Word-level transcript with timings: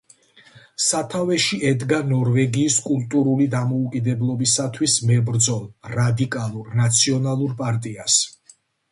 სათავეში 0.83 1.57
ედგა 1.71 1.97
ნორვეგიის 2.11 2.77
კულტურული 2.85 3.45
დამოუკიდებლობისთვის 3.51 4.95
მებრძოლ 5.09 5.61
რადიკალურ 5.97 6.73
ნაციონალურ 6.81 7.53
პარტიას. 7.61 8.17